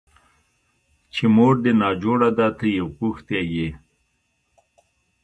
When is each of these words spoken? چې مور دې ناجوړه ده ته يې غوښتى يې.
چې 1.13 1.23
مور 1.35 1.53
دې 1.63 1.71
ناجوړه 1.81 2.29
ده 2.37 2.47
ته 2.57 2.65
يې 2.75 2.83
غوښتى 2.95 3.39
يې. 3.53 3.69